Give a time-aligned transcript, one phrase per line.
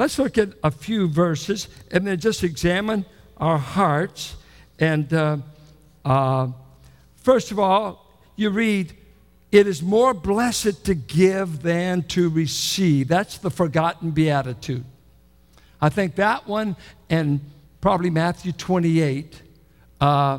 [0.00, 3.04] let's look at a few verses and then just examine
[3.36, 4.34] our hearts.
[4.78, 5.36] And uh,
[6.06, 6.48] uh,
[7.16, 8.94] first of all, you read,
[9.52, 13.08] It is more blessed to give than to receive.
[13.08, 14.86] That's the forgotten beatitude.
[15.82, 16.76] I think that one
[17.10, 17.40] and
[17.82, 19.42] probably Matthew 28,
[20.00, 20.38] uh,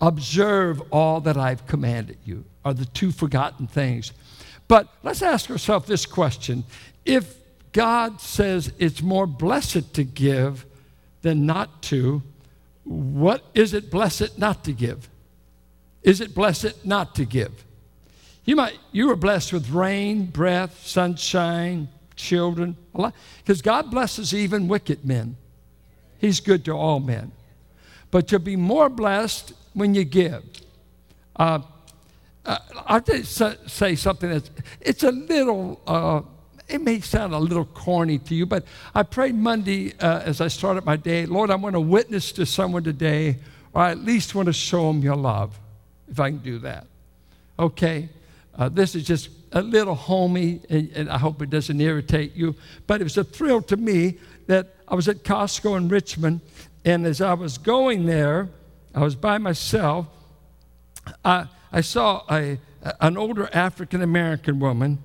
[0.00, 4.12] observe all that I've commanded you, are the two forgotten things.
[4.66, 6.64] But let's ask ourselves this question
[7.04, 7.38] if
[7.78, 10.66] God says it's more blessed to give
[11.22, 12.24] than not to,
[12.82, 15.08] what is it blessed not to give?
[16.02, 17.64] Is it blessed not to give?
[18.44, 21.86] You might you were blessed with rain, breath, sunshine,
[22.16, 23.14] children, a lot.
[23.44, 25.36] Because God blesses even wicked men.
[26.18, 27.30] He's good to all men.
[28.10, 30.42] But you'll be more blessed when you give.
[31.36, 31.60] Uh,
[32.44, 36.22] uh, I'll just say something that's, it's a little, uh,
[36.68, 40.48] it may sound a little corny to you, but I prayed Monday uh, as I
[40.48, 43.38] started my day, Lord, I want to witness to someone today,
[43.72, 45.58] or I at least want to show them your love,
[46.10, 46.86] if I can do that.
[47.58, 48.10] Okay?
[48.54, 52.54] Uh, this is just a little homey, and, and, I hope it doesn't irritate you,
[52.86, 56.40] but it was a thrill to me that I was at Costco in Richmond,
[56.84, 58.50] and as I was going there,
[58.94, 60.06] I was by myself.
[61.24, 62.58] I, I saw a,
[63.00, 64.98] an older African American woman,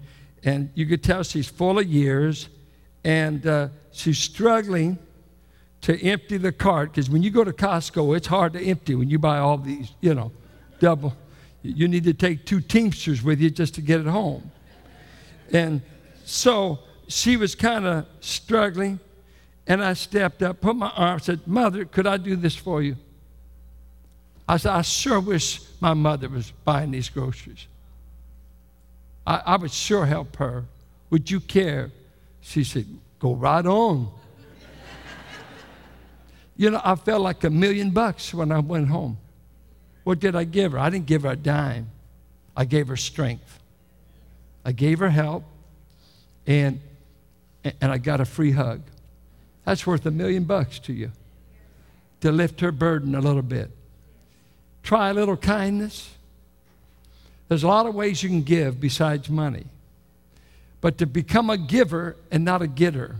[0.44, 2.50] and you could tell she's full of years,
[3.04, 4.98] and uh, she's struggling
[5.82, 9.10] to empty the cart because when you go to Costco, it's hard to empty when
[9.10, 10.32] you buy all these, you know,
[10.80, 11.14] double.
[11.62, 14.52] You need to take two Teamsters with you just to get it home.
[15.52, 15.82] And
[16.26, 19.00] so she was kind of struggling,
[19.68, 22.98] and I stepped up, put my arm, said, Mother, could I do this for you?
[24.48, 27.68] I said, I sure wish my mother was buying these groceries.
[29.26, 30.66] I, I would sure help her.
[31.10, 31.92] Would you care?
[32.42, 32.86] She said,
[33.20, 34.10] Go right on.
[36.58, 39.18] you know, I felt like a million bucks when I went home.
[40.04, 40.80] What did I give her?
[40.80, 41.90] I didn't give her a dime.
[42.56, 43.60] I gave her strength.
[44.66, 45.44] I gave her help,
[46.46, 46.80] and,
[47.64, 48.82] and I got a free hug.
[49.66, 51.12] That's worth a million bucks to you
[52.22, 53.72] to lift her burden a little bit.
[54.82, 56.10] Try a little kindness.
[57.48, 59.66] There's a lot of ways you can give besides money.
[60.82, 63.18] But to become a giver and not a getter,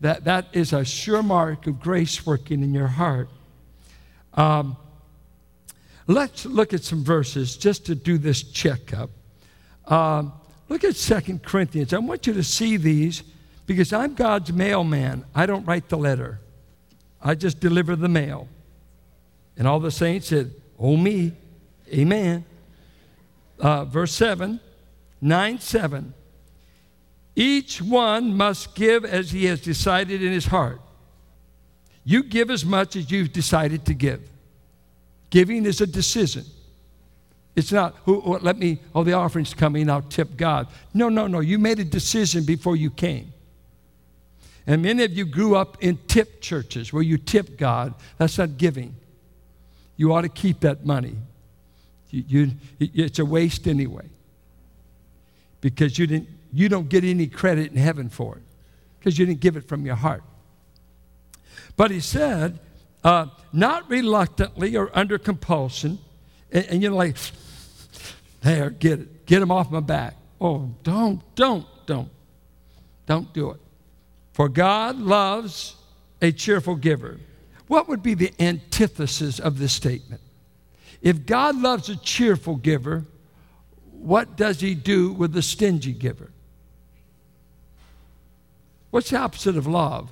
[0.00, 3.28] that, that is a sure mark of grace working in your heart.
[4.34, 4.76] Um,
[6.06, 9.10] let's look at some verses just to do this checkup.
[9.86, 10.32] Um,
[10.68, 11.92] look at Second Corinthians.
[11.92, 13.22] I want you to see these
[13.66, 15.24] because I'm God's mailman.
[15.34, 16.40] I don't write the letter,
[17.20, 18.48] I just deliver the mail.
[19.56, 21.32] And all the saints said, Oh, me.
[21.92, 22.44] Amen.
[23.60, 24.60] Uh, verse 7,
[25.20, 26.14] 9 7.
[27.34, 30.80] Each one must give as he has decided in his heart.
[32.04, 34.28] You give as much as you've decided to give.
[35.30, 36.44] Giving is a decision.
[37.54, 40.68] It's not, who, let me, oh, the offering's coming, I'll tip God.
[40.94, 41.40] No, no, no.
[41.40, 43.32] You made a decision before you came.
[44.66, 47.94] And many of you grew up in tip churches where you tip God.
[48.16, 48.94] That's not giving
[49.98, 51.16] you ought to keep that money.
[52.10, 54.08] You, you, it's a waste anyway
[55.60, 58.42] because you, didn't, you don't get any credit in heaven for it
[58.98, 60.22] because you didn't give it from your heart.
[61.76, 62.58] But he said,
[63.04, 65.98] uh, not reluctantly or under compulsion.
[66.50, 67.16] And, and you're like,
[68.42, 69.26] there, get it.
[69.26, 70.16] Get him off my back.
[70.40, 72.10] Oh, don't, don't, don't.
[73.06, 73.60] Don't do it.
[74.32, 75.76] For God loves
[76.22, 77.18] a cheerful giver.
[77.66, 80.22] What would be the antithesis of this statement?
[81.02, 83.04] If God loves a cheerful giver,
[83.92, 86.30] what does he do with the stingy giver?
[88.90, 90.10] What's the opposite of love?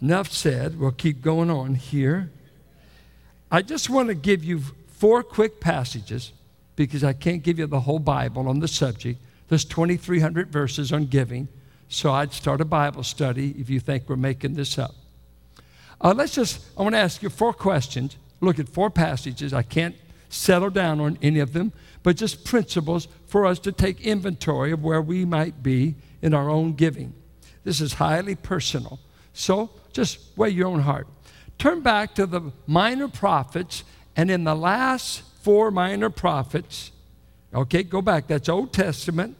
[0.00, 0.78] Enough said.
[0.78, 2.30] We'll keep going on here.
[3.50, 6.32] I just want to give you four quick passages
[6.74, 9.20] because I can't give you the whole Bible on the subject.
[9.48, 11.48] There's 2,300 verses on giving.
[11.88, 14.94] So I'd start a Bible study if you think we're making this up.
[16.00, 18.16] Uh, let's just, I want to ask you four questions.
[18.40, 19.52] Look at four passages.
[19.52, 19.96] I can't
[20.28, 21.72] settle down on any of them,
[22.02, 26.50] but just principles for us to take inventory of where we might be in our
[26.50, 27.14] own giving.
[27.64, 28.98] This is highly personal.
[29.32, 31.06] So just weigh your own heart.
[31.58, 33.82] Turn back to the minor prophets,
[34.14, 36.90] and in the last four minor prophets,
[37.54, 38.26] okay, go back.
[38.26, 39.36] That's Old Testament.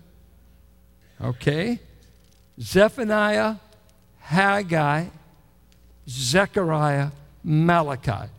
[1.20, 1.80] Okay.
[2.60, 3.56] Zephaniah,
[4.18, 5.06] Haggai,
[6.08, 7.10] Zechariah,
[7.42, 8.30] Malachi.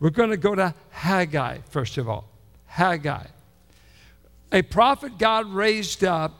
[0.00, 2.28] We're going to go to Haggai, first of all.
[2.66, 3.26] Haggai.
[4.52, 6.34] A prophet God raised up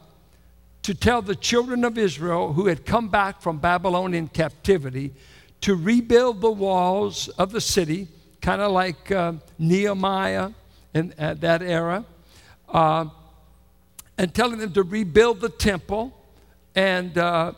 [0.82, 5.12] to tell the children of Israel who had come back from Babylonian captivity
[5.62, 8.06] to rebuild the walls of the city,
[8.40, 10.50] kind of like uh, Nehemiah
[10.94, 12.04] in at that era,
[12.68, 13.06] uh,
[14.16, 16.16] and telling them to rebuild the temple
[16.74, 17.52] and uh,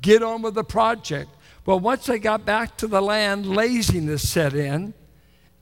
[0.00, 1.28] get on with the project.
[1.66, 4.94] Well, once they got back to the land, laziness set in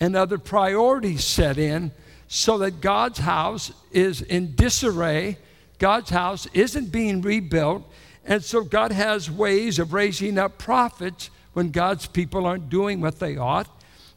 [0.01, 1.93] and other priorities set in
[2.27, 5.39] so that God's house is in disarray
[5.83, 7.83] God's house isn't being rebuilt.
[8.25, 13.19] And so God has ways of raising up prophets when God's people aren't doing what
[13.19, 13.67] they ought.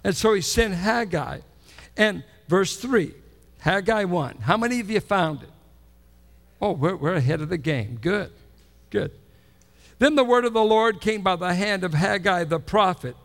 [0.03, 1.39] And so he sent Haggai.
[1.97, 3.15] And verse 3,
[3.57, 4.37] Haggai 1.
[4.41, 5.49] How many of you found it?
[6.61, 7.97] Oh, we're, we're ahead of the game.
[7.99, 8.29] Good,
[8.91, 9.09] good.
[9.99, 13.15] Then the word of the Lord came by the hand of Haggai the prophet.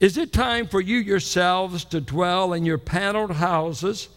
[0.00, 4.08] Is it time for you yourselves to dwell in your paneled houses?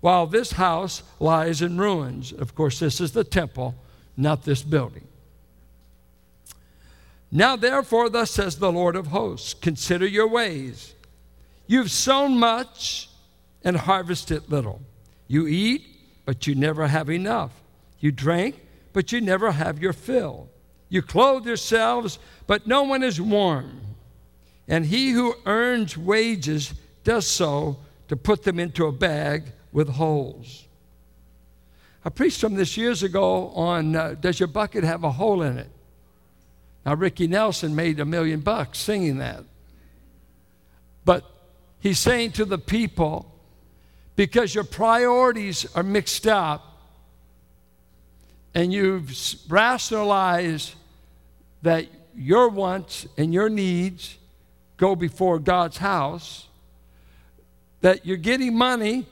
[0.00, 2.32] while this house lies in ruins.
[2.32, 3.74] Of course, this is the temple,
[4.16, 5.08] not this building.
[7.30, 10.94] Now, therefore, thus says the Lord of hosts consider your ways.
[11.66, 13.10] You've sown much
[13.64, 14.80] and harvested little.
[15.26, 15.84] You eat,
[16.24, 17.50] but you never have enough.
[17.98, 20.48] You drink, but you never have your fill.
[20.88, 23.80] You clothe yourselves, but no one is warm.
[24.68, 26.74] And he who earns wages
[27.04, 27.78] does so
[28.08, 30.64] to put them into a bag with holes.
[32.04, 35.58] I preached from this years ago on uh, Does Your Bucket Have a Hole in
[35.58, 35.70] It?
[36.84, 39.42] Now, Ricky Nelson made a million bucks singing that.
[41.04, 41.24] But
[41.80, 43.32] he's saying to the people,
[44.14, 46.65] because your priorities are mixed up
[48.56, 49.14] and you've
[49.50, 50.74] rationalized
[51.60, 51.86] that
[52.16, 54.16] your wants and your needs
[54.78, 56.48] go before God's house,
[57.82, 59.06] that you're getting money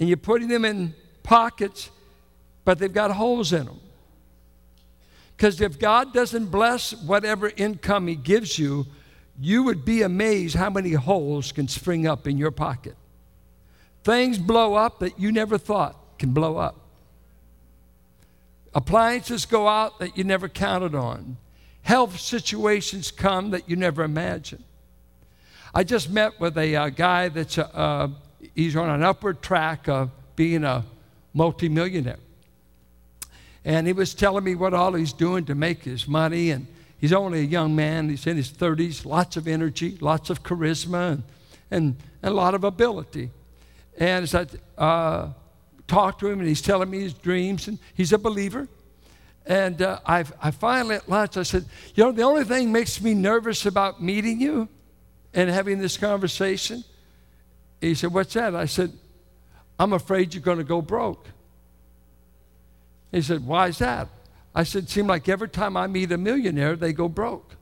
[0.00, 0.92] and you're putting them in
[1.22, 1.88] pockets,
[2.64, 3.78] but they've got holes in them.
[5.36, 8.86] Because if God doesn't bless whatever income He gives you,
[9.38, 12.96] you would be amazed how many holes can spring up in your pocket.
[14.02, 16.89] Things blow up that you never thought can blow up.
[18.74, 21.36] Appliances go out that you never counted on.
[21.82, 24.64] Health situations come that you never imagined.
[25.74, 28.08] I just met with a uh, guy that's a, uh,
[28.54, 30.84] he's on an upward track of being a
[31.32, 32.18] multimillionaire.
[33.64, 36.50] And he was telling me what all he's doing to make his money.
[36.50, 36.66] And
[36.98, 41.12] he's only a young man, he's in his 30s, lots of energy, lots of charisma,
[41.12, 41.22] and,
[41.70, 43.30] and, and a lot of ability.
[43.98, 44.46] And as I
[44.78, 45.32] uh,
[45.90, 48.68] talked to him, and he's telling me his dreams, and he's a believer.
[49.46, 51.64] And uh, I, I finally at lunch, I said,
[51.94, 54.68] You know, the only thing makes me nervous about meeting you
[55.34, 56.84] and having this conversation
[57.80, 58.54] he said, What's that?
[58.54, 58.92] I said,
[59.78, 61.26] I'm afraid you're going to go broke.
[63.10, 64.08] He said, Why is that?
[64.54, 67.56] I said, It seems like every time I meet a millionaire, they go broke.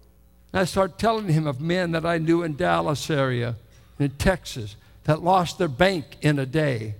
[0.52, 3.54] And I started telling him of men that I knew in Dallas area,
[3.98, 6.94] in Texas, that lost their bank in a day.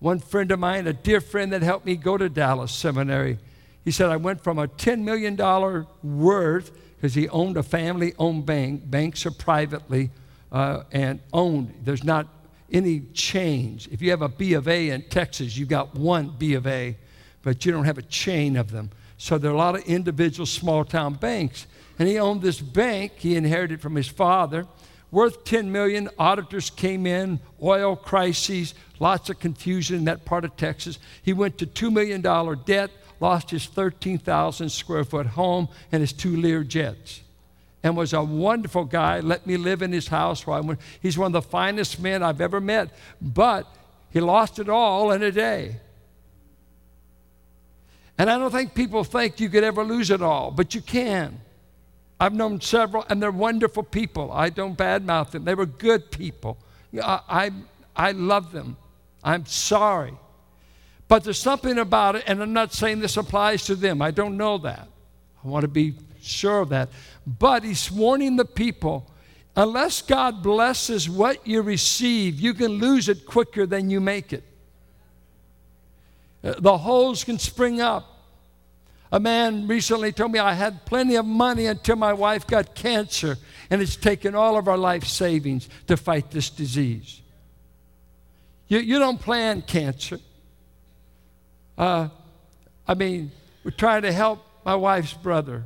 [0.00, 3.38] One friend of mine, a dear friend that helped me go to Dallas Seminary,
[3.84, 5.36] he said, I went from a $10 million
[6.02, 8.90] worth, because he owned a family owned bank.
[8.90, 10.10] Banks are privately
[10.50, 11.74] uh, and owned.
[11.84, 12.26] There's not
[12.72, 13.88] any change.
[13.88, 16.96] If you have a B of A in Texas, you've got one B of A,
[17.42, 18.88] but you don't have a chain of them.
[19.18, 21.66] So there are a lot of individual small town banks.
[21.98, 24.66] And he owned this bank he inherited from his father,
[25.14, 26.10] worth 10 million.
[26.18, 30.98] Auditors came in, oil crises, lots of confusion in that part of Texas.
[31.22, 32.20] He went to $2 million
[32.66, 32.90] debt,
[33.20, 37.22] lost his 13,000 square foot home and his two Lear jets
[37.84, 39.20] and was a wonderful guy.
[39.20, 40.46] Let me live in his house.
[40.46, 40.80] While I went.
[41.00, 42.88] He's one of the finest men I've ever met,
[43.20, 43.66] but
[44.10, 45.76] he lost it all in a day.
[48.16, 51.40] And I don't think people think you could ever lose it all, but you can.
[52.20, 54.30] I've known several, and they're wonderful people.
[54.32, 55.44] I don't badmouth them.
[55.44, 56.58] They were good people.
[57.02, 57.50] I, I,
[57.96, 58.76] I love them.
[59.22, 60.14] I'm sorry.
[61.08, 64.00] But there's something about it, and I'm not saying this applies to them.
[64.00, 64.88] I don't know that.
[65.44, 66.88] I want to be sure of that.
[67.26, 69.10] But he's warning the people
[69.56, 74.42] unless God blesses what you receive, you can lose it quicker than you make it.
[76.42, 78.13] Uh, the holes can spring up.
[79.14, 83.38] A man recently told me I had plenty of money until my wife got cancer,
[83.70, 87.20] and it's taken all of our life savings to fight this disease.
[88.66, 90.18] You, you don't plan cancer.
[91.78, 92.08] Uh,
[92.88, 93.30] I mean,
[93.62, 95.62] we're trying to help my wife's brother.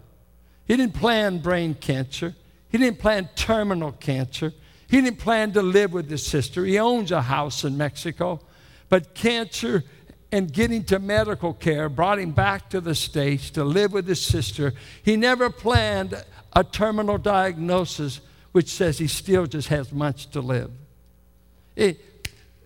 [0.67, 2.35] He didn't plan brain cancer.
[2.69, 4.53] He didn't plan terminal cancer.
[4.91, 6.67] He didn't plan to live with his sister.
[6.67, 8.43] He owns a house in Mexico.
[8.91, 9.85] But cancer
[10.31, 14.21] and getting to medical care brought him back to the States to live with his
[14.21, 14.75] sister.
[15.03, 16.23] He never planned
[16.55, 18.21] a terminal diagnosis
[18.53, 20.71] which says he still just has months to live.
[21.77, 22.01] It,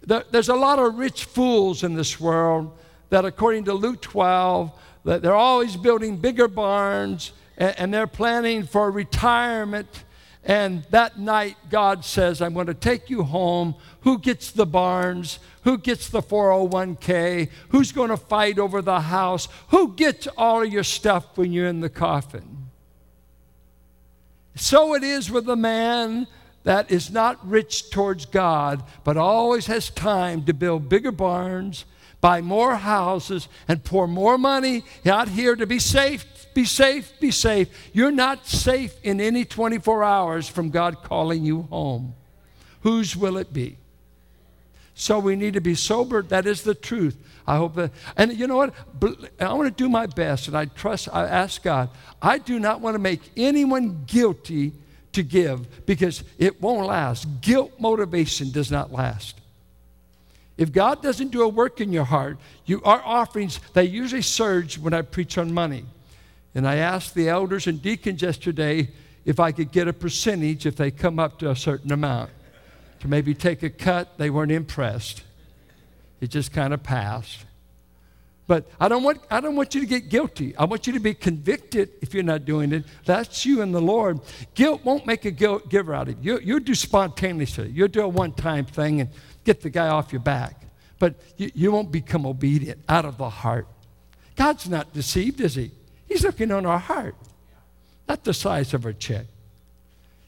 [0.04, 2.76] there's a lot of rich fools in this world
[3.10, 4.72] that, according to Luke 12,
[5.04, 10.04] that they're always building bigger barns and, and they're planning for retirement.
[10.44, 13.76] And that night, God says, I'm going to take you home.
[14.00, 15.38] Who gets the barns?
[15.62, 17.48] Who gets the 401k?
[17.68, 19.46] Who's going to fight over the house?
[19.68, 22.66] Who gets all of your stuff when you're in the coffin?
[24.56, 26.26] So it is with the man
[26.64, 31.84] that is not rich towards God, but always has time to build bigger barns,
[32.22, 36.24] buy more houses, and pour more money out here to be safe,
[36.54, 37.68] be safe, be safe.
[37.92, 42.14] You're not safe in any 24 hours from God calling you home.
[42.82, 43.76] Whose will it be?
[44.94, 46.22] So we need to be sober.
[46.22, 47.16] That is the truth.
[47.44, 48.72] I hope that, and you know what?
[49.40, 51.90] I want to do my best, and I trust, I ask God,
[52.22, 54.72] I do not want to make anyone guilty
[55.12, 57.26] to give because it won't last.
[57.40, 59.41] Guilt motivation does not last.
[60.62, 64.78] If God doesn't do a work in your heart, you, our offerings, they usually surge
[64.78, 65.86] when I preach on money.
[66.54, 68.90] And I asked the elders and deacons yesterday
[69.24, 72.30] if I could get a percentage if they come up to a certain amount
[73.00, 74.16] to maybe take a cut.
[74.18, 75.24] They weren't impressed.
[76.20, 77.44] It just kind of passed.
[78.46, 80.54] But I don't, want, I don't want you to get guilty.
[80.56, 82.84] I want you to be convicted if you're not doing it.
[83.04, 84.20] That's you and the Lord.
[84.54, 86.38] Guilt won't make a guilt giver out of you.
[86.38, 87.70] You'll do spontaneously.
[87.70, 89.10] You'll do a one time thing and
[89.44, 90.66] get the guy off your back.
[90.98, 93.66] But you, you won't become obedient out of the heart.
[94.36, 95.70] God's not deceived, is He?
[96.06, 97.16] He's looking on our heart,
[98.08, 99.26] not the size of our check.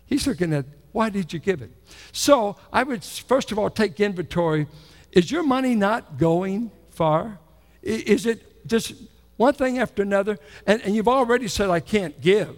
[0.06, 1.70] He's looking at why did you give it?
[2.12, 4.68] So I would, first of all, take inventory
[5.14, 7.38] is your money not going far?
[7.82, 8.94] Is it just
[9.36, 10.38] one thing after another?
[10.66, 12.56] And, and you've already said, I can't give.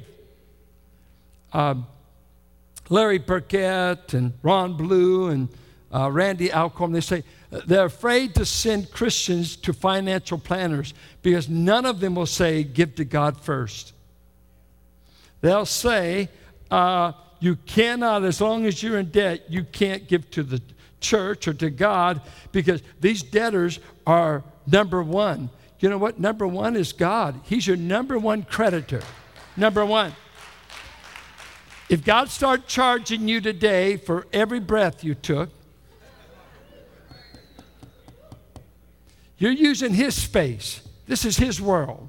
[1.52, 1.86] Um,
[2.88, 5.48] Larry Burkett and Ron Blue and
[5.92, 11.86] uh, Randy Alcorn, they say they're afraid to send Christians to financial planners because none
[11.86, 13.92] of them will say, give to God first.
[15.40, 16.28] They'll say,
[16.70, 20.60] uh, you cannot, as long as you're in debt, you can't give to the
[21.00, 22.20] church or to God
[22.52, 25.50] because these debtors are number one.
[25.78, 26.18] You know what?
[26.18, 27.38] Number one is God.
[27.44, 29.02] He's your number one creditor.
[29.56, 30.14] Number one.
[31.88, 35.50] If God starts charging you today for every breath you took,
[39.38, 40.80] you're using His space.
[41.06, 42.08] This is His world.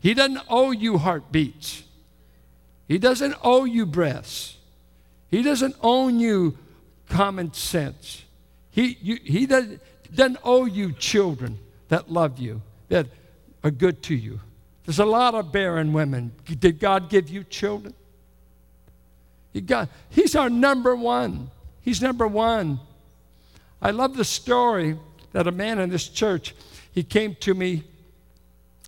[0.00, 1.84] He doesn't owe you heartbeats.
[2.88, 4.56] He doesn't owe you breaths.
[5.30, 6.58] He doesn't own you
[7.08, 8.22] common sense.
[8.70, 9.80] He, you, he doesn't,
[10.14, 13.06] doesn't owe you children that love you, that
[13.62, 14.40] are good to you.
[14.84, 16.32] There's a lot of barren women.
[16.44, 17.94] Did God give you children?
[19.52, 21.50] He got, he's our number one.
[21.82, 22.80] He's number one.
[23.80, 24.98] I love the story
[25.32, 26.54] that a man in this church,
[26.92, 27.84] he came to me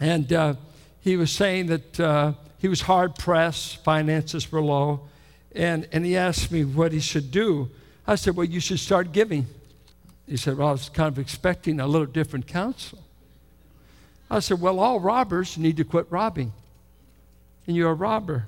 [0.00, 0.54] and uh,
[1.00, 5.02] he was saying that uh, he was hard pressed, finances were low,
[5.54, 7.70] and, and he asked me what he should do.
[8.06, 9.46] I said, Well, you should start giving.
[10.26, 12.98] He said, Well, I was kind of expecting a little different counsel.
[14.30, 16.52] I said, Well, all robbers need to quit robbing.
[17.66, 18.46] And you're a robber.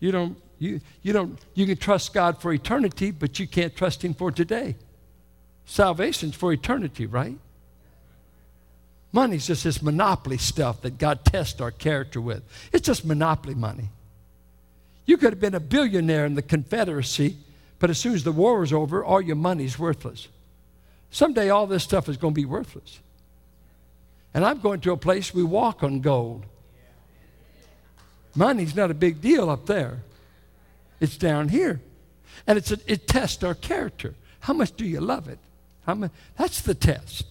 [0.00, 4.04] You don't, you, you don't, you can trust God for eternity, but you can't trust
[4.04, 4.76] Him for today.
[5.66, 7.38] Salvation's for eternity, right?
[9.12, 12.42] Money's just this monopoly stuff that God tests our character with.
[12.72, 13.90] It's just monopoly money.
[15.06, 17.36] You could have been a billionaire in the Confederacy
[17.84, 20.28] but as soon as the war is over, all your money's worthless.
[21.10, 22.98] Someday all this stuff is going to be worthless.
[24.32, 26.46] And I'm going to a place we walk on gold.
[28.34, 29.98] Money's not a big deal up there.
[30.98, 31.82] It's down here.
[32.46, 34.14] And it's a, it tests our character.
[34.40, 35.38] How much do you love it?
[35.86, 37.26] That's the test.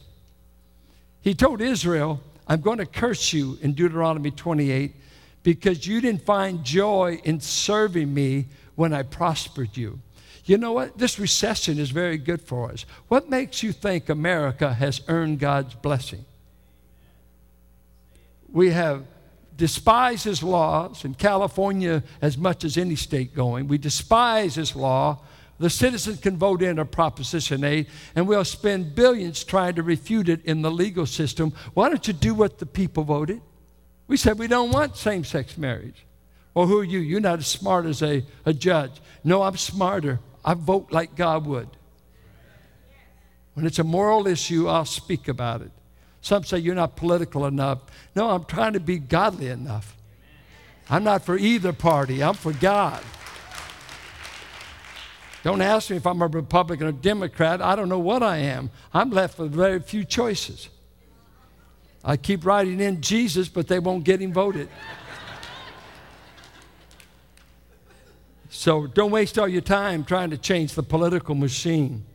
[1.21, 4.93] He told Israel, I'm going to curse you in Deuteronomy 28
[5.43, 8.45] because you didn't find joy in serving me
[8.75, 9.99] when I prospered you.
[10.45, 10.97] You know what?
[10.97, 12.85] This recession is very good for us.
[13.07, 16.25] What makes you think America has earned God's blessing?
[18.51, 19.05] We have
[19.55, 23.67] despised his laws in California as much as any state going.
[23.67, 25.19] We despise his law.
[25.63, 30.27] The citizens can vote in a Proposition 8, and we'll spend billions trying to refute
[30.27, 31.53] it in the legal system.
[31.73, 33.39] Why don't you do what the people voted?
[34.07, 36.05] We said we don't want same sex marriage.
[36.53, 36.99] Well, who are you?
[36.99, 38.91] You're not as smart as a, a judge.
[39.23, 40.19] No, I'm smarter.
[40.43, 41.69] I vote like God would.
[43.53, 45.71] When it's a moral issue, I'll speak about it.
[46.19, 47.79] Some say you're not political enough.
[48.17, 49.95] No, I'm trying to be godly enough.
[50.89, 53.01] I'm not for either party, I'm for God.
[55.43, 57.61] Don't ask me if I'm a Republican or Democrat.
[57.61, 58.71] I don't know what I am.
[58.93, 60.69] I'm left with very few choices.
[62.03, 64.69] I keep writing in Jesus, but they won't get him voted.
[68.49, 72.05] so don't waste all your time trying to change the political machine.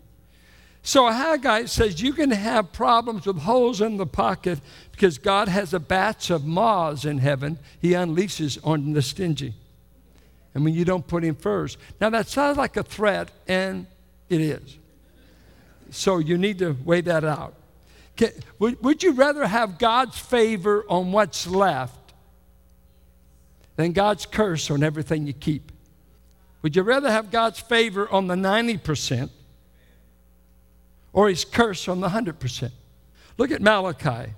[0.82, 4.58] So a Haggai says you can have problems with holes in the pocket
[4.90, 9.52] because God has a batch of moths in heaven he unleashes on the stingy.
[10.54, 11.78] And when you don't put him first.
[12.00, 13.86] Now that sounds like a threat, and
[14.28, 14.78] it is.
[15.90, 17.54] So you need to weigh that out.
[18.16, 22.12] Can, would, would you rather have God's favor on what's left
[23.76, 25.70] than God's curse on everything you keep?
[26.62, 29.30] Would you rather have God's favor on the 90%
[31.12, 32.70] or his curse on the 100%.
[33.38, 34.32] Look at Malachi.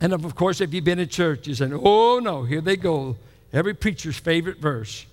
[0.00, 3.16] And of course, if you've been in church, you say, oh no, here they go.
[3.52, 5.06] Every preacher's favorite verse.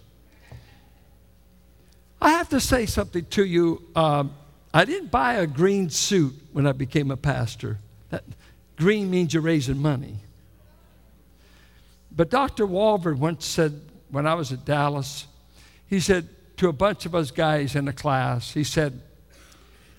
[2.21, 3.81] I have to say something to you.
[3.95, 4.33] Um,
[4.73, 7.77] I didn't buy a green suit when I became a pastor.
[8.09, 8.23] That
[8.75, 10.17] green means you're raising money.
[12.11, 12.65] But Dr.
[12.65, 13.79] Walvoord once said,
[14.09, 15.27] when I was at Dallas,
[15.87, 16.27] he said
[16.57, 19.01] to a bunch of us guys in a class, he said,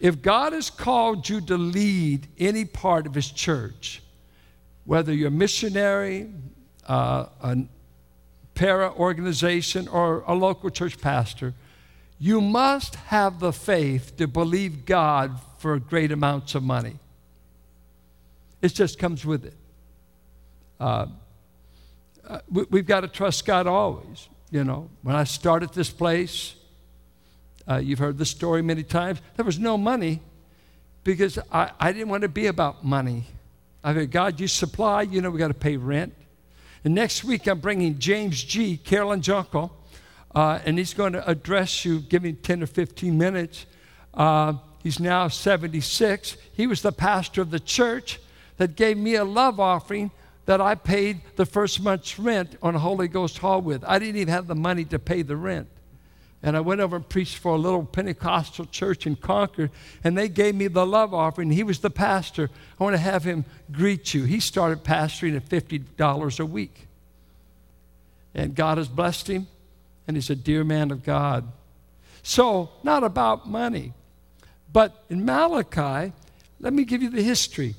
[0.00, 4.02] if God has called you to lead any part of His church,
[4.84, 6.30] whether you're a missionary,
[6.88, 7.58] uh, a
[8.60, 11.54] para organization, or a local church pastor,
[12.18, 16.96] you must have the faith to believe God for great amounts of money.
[18.60, 19.54] It just comes with it.
[20.78, 21.06] Uh,
[22.28, 24.28] uh we, have got to trust God always.
[24.50, 26.54] You know, when I started this place,
[27.66, 29.22] uh, you've heard the story many times.
[29.36, 30.20] There was no money
[31.02, 33.24] because I, I didn't want to be about money.
[33.82, 36.12] I said, God, you supply, you know, we got to pay rent.
[36.84, 39.76] And next week, I'm bringing James G., Carolyn uncle,
[40.34, 43.66] uh, and he's going to address you, give me 10 or 15 minutes.
[44.14, 46.36] Uh, he's now 76.
[46.52, 48.18] He was the pastor of the church
[48.56, 50.10] that gave me a love offering
[50.46, 53.84] that I paid the first month's rent on Holy Ghost Hall with.
[53.86, 55.68] I didn't even have the money to pay the rent.
[56.42, 59.70] And I went over and preached for a little Pentecostal church in Concord,
[60.02, 61.50] and they gave me the love offering.
[61.50, 62.48] He was the pastor.
[62.78, 64.24] I want to have him greet you.
[64.24, 66.86] He started pastoring at $50 a week.
[68.34, 69.48] And God has blessed him,
[70.08, 71.50] and he's a dear man of God.
[72.22, 73.92] So, not about money.
[74.72, 76.12] But in Malachi,
[76.58, 77.74] let me give you the history.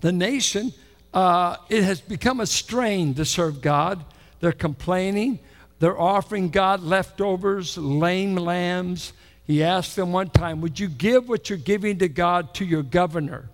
[0.00, 0.72] The nation,
[1.12, 4.04] uh, it has become a strain to serve God.
[4.40, 5.40] They're complaining.
[5.78, 9.12] They're offering God leftovers, lame lambs.
[9.46, 12.82] He asked them one time, Would you give what you're giving to God to your
[12.82, 13.48] governor?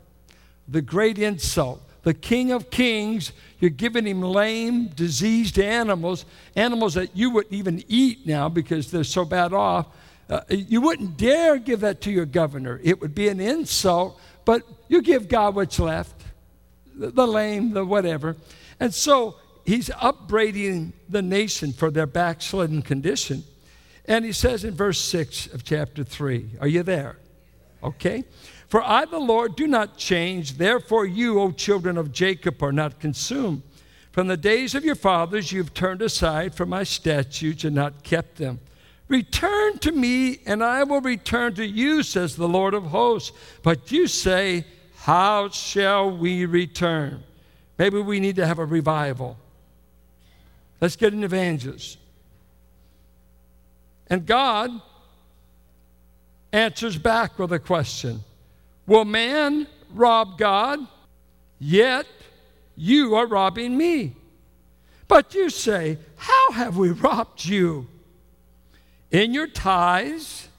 [0.69, 1.83] The great insult.
[2.03, 7.83] The King of Kings, you're giving him lame, diseased animals, animals that you wouldn't even
[7.89, 9.87] eat now because they're so bad off.
[10.29, 12.81] Uh, you wouldn't dare give that to your governor.
[12.83, 16.25] It would be an insult, but you give God what's left
[16.95, 18.37] the, the lame, the whatever.
[18.81, 23.45] And so he's upbraiding the nation for their backslidden condition.
[24.07, 27.17] And he says in verse 6 of chapter 3, Are you there?
[27.83, 28.25] Okay.
[28.69, 30.59] For I, the Lord, do not change.
[30.59, 33.63] Therefore, you, O children of Jacob, are not consumed.
[34.11, 38.37] From the days of your fathers, you've turned aside from my statutes and not kept
[38.37, 38.61] them.
[39.09, 43.37] Return to me, and I will return to you, says the Lord of hosts.
[43.63, 44.65] But you say,
[44.99, 47.23] How shall we return?
[47.79, 49.37] Maybe we need to have a revival.
[50.85, 51.97] Let's get an evangelist.
[54.09, 54.71] And God
[56.53, 58.23] answers back with a question
[58.87, 60.81] Will man rob God?
[61.59, 62.05] Yet
[62.77, 64.15] you are robbing me.
[65.09, 67.87] But you say, How have we robbed you?
[69.11, 70.51] In your tithes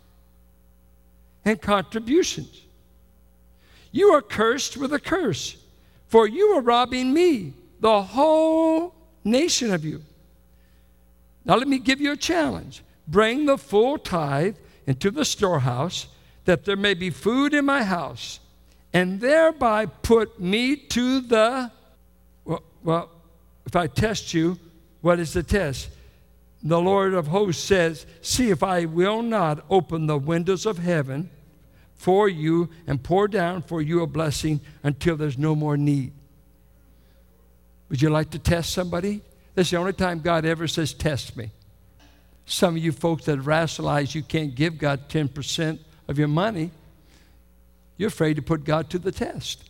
[1.46, 2.64] and contributions.
[3.92, 5.56] You are cursed with a curse,
[6.08, 10.02] for you are robbing me, the whole nation of you.
[11.46, 14.56] Now, let me give you a challenge bring the full tithe
[14.88, 16.08] into the storehouse,
[16.46, 18.40] that there may be food in my house,
[18.94, 21.72] and thereby put me to the.
[22.46, 23.12] Well, well
[23.66, 24.60] if I test you,
[25.02, 25.90] what is the test?
[26.64, 31.30] The Lord of hosts says, See if I will not open the windows of heaven
[31.96, 36.12] for you and pour down for you a blessing until there's no more need.
[37.90, 39.22] Would you like to test somebody?
[39.56, 41.52] That's the only time God ever says, Test me.
[42.46, 46.72] Some of you folks that rationalize you can't give God 10% of your money,
[47.98, 49.64] You're afraid to put God to the test.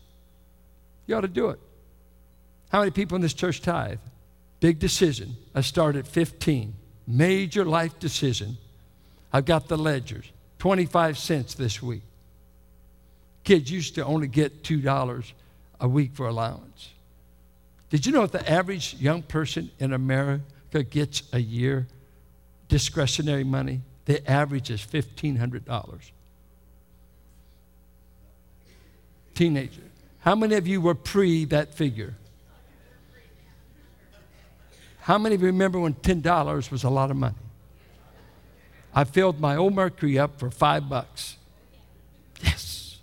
[1.07, 1.59] You ought to do it.
[2.69, 3.99] How many people in this church tithe?
[4.59, 5.35] Big decision.
[5.53, 6.73] I start at 15.
[7.07, 8.57] Major life decision.
[9.31, 10.25] I've got the ledgers.
[10.59, 12.01] 25 cents this week.
[13.43, 15.31] Kids used to only get $2
[15.79, 16.89] a week for allowance.
[17.95, 21.87] Did you know that the average young person in America gets a year
[22.67, 23.83] discretionary money?
[24.03, 26.11] The average is $1,500.
[29.33, 29.81] Teenager.
[30.19, 32.15] How many of you were pre that figure?
[34.99, 37.35] How many of you remember when $10 was a lot of money?
[38.93, 41.37] I filled my old Mercury up for five bucks.
[42.43, 42.97] Yes.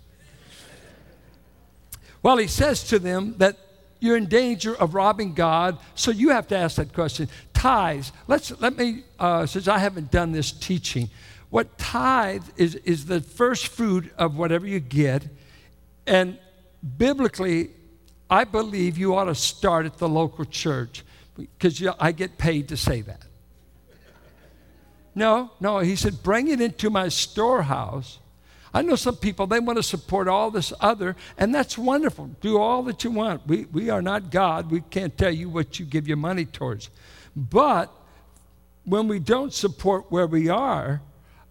[2.21, 3.57] Well, he says to them that
[4.03, 7.29] you're in danger of robbing God, so you have to ask that question.
[7.53, 8.11] Tithes.
[8.27, 11.09] Let's let me, uh, since I haven't done this teaching,
[11.49, 15.23] what tithe is is the first fruit of whatever you get,
[16.05, 16.37] and
[16.97, 17.69] biblically,
[18.29, 21.03] I believe you ought to start at the local church
[21.37, 23.23] because I get paid to say that.
[25.15, 28.19] No, no, he said, bring it into my storehouse.
[28.73, 32.31] I know some people, they want to support all this other, and that's wonderful.
[32.41, 33.45] Do all that you want.
[33.45, 34.71] We, we are not God.
[34.71, 36.89] We can't tell you what you give your money towards.
[37.35, 37.91] But
[38.83, 41.01] when we don't support where we are,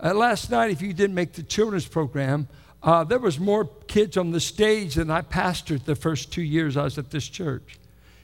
[0.03, 2.49] uh, last night, if you didn't make the children's program,
[2.83, 6.77] uh, there was more kids on the stage than I pastored the first two years
[6.77, 7.79] I was at this church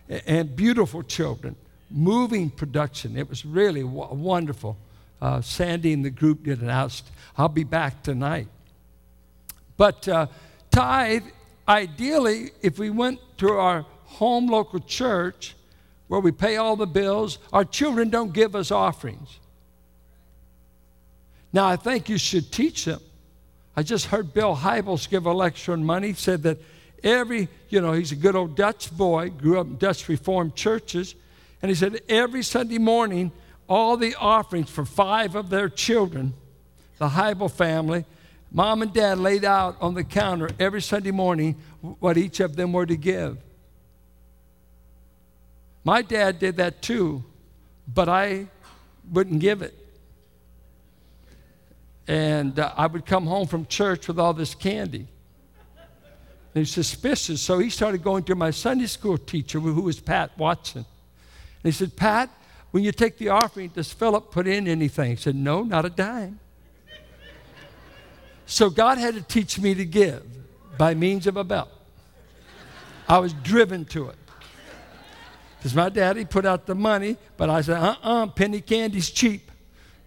[0.09, 1.55] and beautiful children,
[1.91, 3.17] moving production.
[3.17, 4.77] It was really w- wonderful.
[5.21, 7.01] Uh, Sandy and the group did an out.
[7.37, 8.49] I'll be back tonight.
[9.79, 10.27] But uh,
[10.71, 11.25] tithe,
[11.67, 15.55] ideally, if we went to our home local church
[16.09, 19.39] where we pay all the bills, our children don't give us offerings.
[21.53, 23.01] Now, I think you should teach them.
[23.77, 26.59] I just heard Bill Hybels give a lecture on money, said that
[27.05, 31.15] every, you know, he's a good old Dutch boy, grew up in Dutch Reformed churches,
[31.63, 33.31] and he said every Sunday morning,
[33.69, 36.35] all the offerings for five of their children,
[36.99, 38.05] the Hybel family,
[38.51, 42.73] mom and dad laid out on the counter every Sunday morning what each of them
[42.73, 43.39] were to give.
[45.85, 47.25] My dad did that too,
[47.87, 48.47] but I
[49.11, 49.75] wouldn't give it.
[52.07, 55.07] And uh, I would come home from church with all this candy.
[56.55, 60.37] And he's suspicious, so he started going to my Sunday school teacher, who was Pat
[60.39, 60.85] Watson.
[61.63, 62.31] And he said, Pat,
[62.71, 65.11] when you take the offering, does Philip put in anything?
[65.11, 66.41] He said, No, not a dime.
[68.49, 70.25] So God had to teach me to give
[70.79, 71.71] by means of a belt.
[73.07, 74.17] I was driven to it.
[75.59, 79.11] Because my daddy put out the money, but I said, uh uh-uh, uh, penny candy's
[79.11, 79.51] cheap.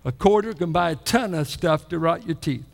[0.04, 2.66] A quarter can buy a ton of stuff to rot your teeth.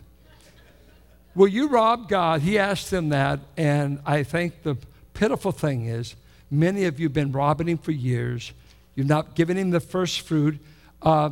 [1.35, 2.41] Will you rob God?
[2.41, 4.77] He asked them that, and I think the
[5.13, 6.15] pitiful thing is
[6.49, 8.53] many of you have been robbing him for years.
[8.95, 10.59] You've not given him the first fruit.
[11.01, 11.31] Uh,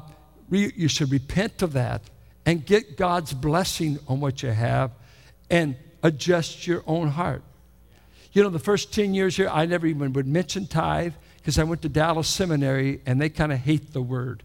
[0.50, 2.02] re- you should repent of that
[2.45, 4.91] and get God's blessing on what you have
[5.49, 7.43] and adjust your own heart.
[8.34, 11.63] You know, the first 10 years here, I never even would mention tithe because I
[11.63, 14.43] went to Dallas Seminary and they kind of hate the word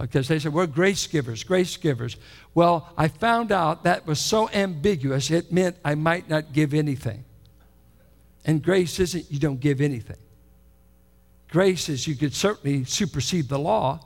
[0.00, 2.16] because uh, they said, We're grace givers, grace givers.
[2.54, 7.24] Well, I found out that was so ambiguous, it meant I might not give anything.
[8.44, 10.16] And grace isn't you don't give anything.
[11.48, 14.00] Grace is you could certainly supersede the law.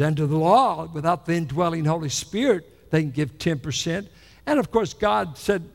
[0.00, 4.06] Under the law without the indwelling Holy Spirit, they can give 10%.
[4.46, 5.68] And of course, God said,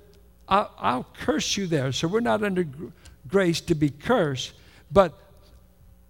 [0.48, 1.92] I'll, I'll curse you there.
[1.92, 2.66] So we're not under
[3.28, 4.54] grace to be cursed.
[4.90, 5.14] But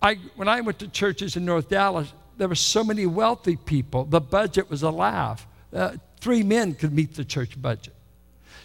[0.01, 4.05] I, when I went to churches in North Dallas, there were so many wealthy people.
[4.05, 5.47] The budget was a laugh.
[5.73, 7.95] Uh, three men could meet the church budget.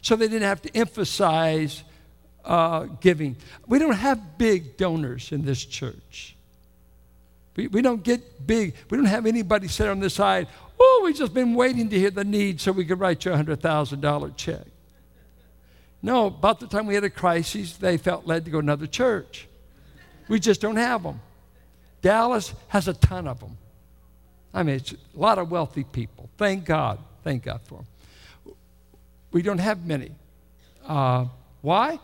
[0.03, 1.83] So they didn't have to emphasize
[2.45, 3.37] uh, giving.
[3.67, 6.37] We don't have big donors in this church.
[7.57, 10.49] We, we don't get big, we don't have anybody sit on the side,
[10.79, 13.37] oh, we've just been waiting to hear the need so we could write you a
[13.37, 14.67] $100,000 check.
[16.03, 18.87] No, about the time we had a crisis, they felt led to go to another
[18.87, 19.49] church.
[20.29, 21.21] We just don't have them.
[22.03, 23.57] Dallas has a ton of them.
[24.53, 26.29] I mean, it's a lot of wealthy people.
[26.37, 26.99] Thank God.
[27.23, 28.55] Thank God for them.
[29.33, 30.13] We don't have many.
[30.87, 31.27] Uh,
[31.63, 31.99] why?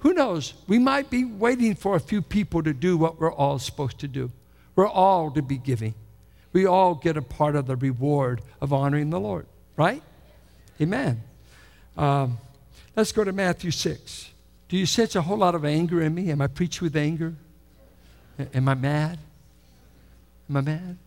[0.00, 0.54] Who knows?
[0.68, 4.08] We might be waiting for a few people to do what we're all supposed to
[4.08, 4.30] do.
[4.76, 5.94] We're all to be giving.
[6.52, 10.02] We all get a part of the reward of honoring the Lord, right?
[10.80, 11.22] Amen.
[11.96, 12.38] Um,
[12.96, 14.30] let's go to Matthew 6.
[14.68, 16.30] Do you sense a whole lot of anger in me?
[16.30, 17.34] Am I preaching with anger?
[18.54, 19.18] Am I mad?
[20.48, 20.98] Am I mad?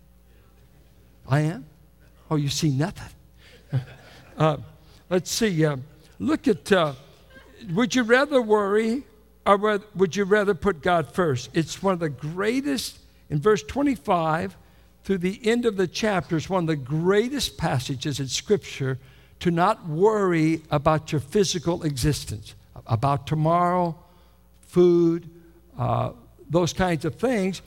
[1.27, 1.65] I am?
[2.29, 3.13] Oh, you see nothing.
[4.37, 4.57] uh,
[5.09, 5.65] let's see.
[5.65, 5.77] Uh,
[6.19, 6.93] look at uh,
[7.71, 9.03] would you rather worry
[9.45, 11.49] or would you rather put God first?
[11.53, 12.97] It's one of the greatest,
[13.29, 14.55] in verse 25
[15.03, 18.99] through the end of the chapter, it's one of the greatest passages in Scripture
[19.41, 22.55] to not worry about your physical existence,
[22.87, 23.97] about tomorrow,
[24.61, 25.29] food,
[25.77, 26.11] uh,
[26.49, 27.61] those kinds of things.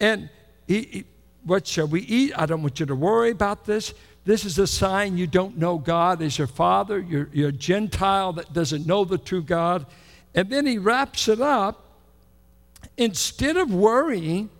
[0.00, 0.30] And
[0.66, 1.04] he, he,
[1.44, 2.32] what shall we eat?
[2.36, 3.92] I don't want you to worry about this.
[4.24, 6.98] This is a sign you don't know God as your Father.
[6.98, 9.86] You're, you're a Gentile that doesn't know the true God.
[10.34, 11.84] And then he wraps it up.
[12.96, 14.50] Instead of worrying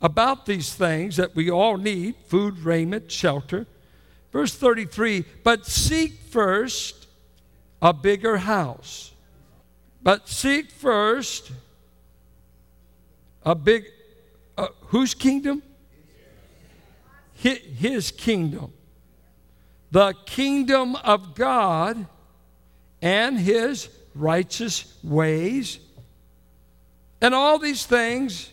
[0.00, 3.66] about these things that we all need food, raiment, shelter,
[4.32, 7.06] verse 33 but seek first
[7.80, 9.12] a bigger house.
[10.02, 11.50] But seek first
[13.42, 13.86] a big,
[14.56, 15.62] uh, whose kingdom?
[17.38, 18.72] his kingdom,
[19.90, 22.06] the kingdom of God
[23.00, 25.78] and his righteous ways.
[27.20, 28.50] And all these things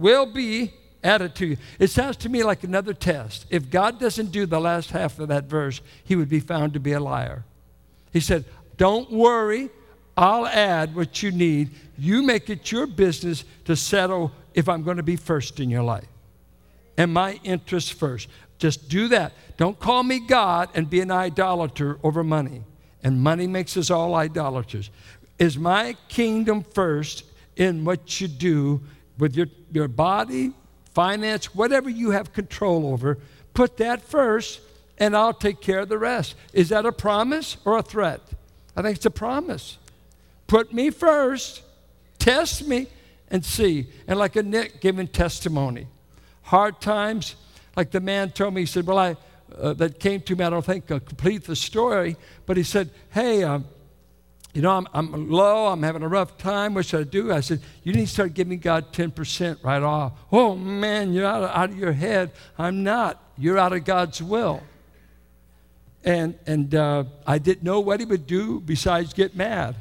[0.00, 0.72] will be
[1.04, 1.56] added to you.
[1.78, 3.46] It sounds to me like another test.
[3.50, 6.80] If God doesn't do the last half of that verse, he would be found to
[6.80, 7.44] be a liar.
[8.12, 8.44] He said,
[8.76, 9.70] Don't worry,
[10.16, 11.70] I'll add what you need.
[11.96, 15.82] You make it your business to settle if I'm going to be first in your
[15.82, 16.08] life
[17.00, 18.28] and my interests first.
[18.58, 19.32] Just do that.
[19.56, 22.62] Don't call me God and be an idolater over money.
[23.02, 24.90] And money makes us all idolaters.
[25.38, 27.24] Is my kingdom first
[27.56, 28.82] in what you do
[29.20, 30.52] with your, your body,
[30.94, 33.18] finance, whatever you have control over?
[33.54, 34.60] Put that first,
[34.98, 36.34] and I'll take care of the rest.
[36.52, 38.20] Is that a promise or a threat?
[38.76, 39.78] I think it's a promise.
[40.46, 41.62] Put me first,
[42.18, 42.88] test me,
[43.28, 43.86] and see.
[44.08, 45.86] And like a Nick giving testimony
[46.42, 47.36] hard times.
[47.76, 49.16] Like the man told me, he said, Well, I,
[49.56, 52.90] uh, that came to me, I don't think I'll complete the story, but he said,
[53.10, 53.66] Hey, um,
[54.52, 57.32] you know, I'm, I'm low, I'm having a rough time, what should I do?
[57.32, 60.12] I said, You need to start giving God 10% right off.
[60.32, 62.32] Oh, man, you're out of, out of your head.
[62.58, 63.22] I'm not.
[63.38, 64.62] You're out of God's will.
[66.04, 69.76] And, and uh, I didn't know what he would do besides get mad.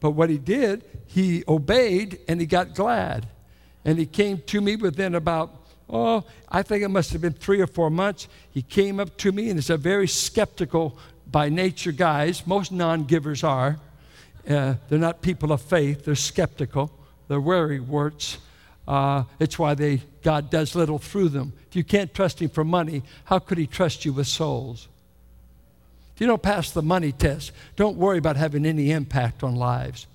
[0.00, 3.26] But what he did, he obeyed and he got glad.
[3.84, 7.60] And he came to me within about Oh, I think it must have been three
[7.60, 8.26] or four months.
[8.50, 10.96] He came up to me, and he's a very skeptical
[11.30, 12.46] by nature guys.
[12.46, 13.78] Most non givers are.
[14.48, 16.90] Uh, they're not people of faith, they're skeptical,
[17.28, 18.38] they're wary warts.
[18.86, 21.52] Uh, it's why they, God does little through them.
[21.70, 24.88] If you can't trust Him for money, how could He trust you with souls?
[26.14, 30.06] If you don't pass the money test, don't worry about having any impact on lives.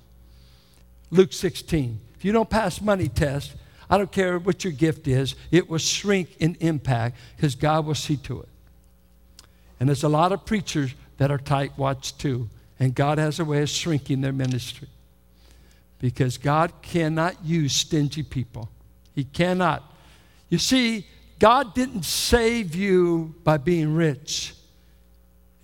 [1.10, 2.00] Luke 16.
[2.16, 3.54] If you don't pass money test,
[3.90, 7.96] I don't care what your gift is, it will shrink in impact because God will
[7.96, 8.50] see to it.
[9.80, 13.62] And there's a lot of preachers that are tightwads too, and God has a way
[13.62, 14.88] of shrinking their ministry
[16.00, 18.70] because God cannot use stingy people.
[19.16, 19.84] He cannot.
[20.50, 21.08] You see,
[21.40, 24.54] God didn't save you by being rich,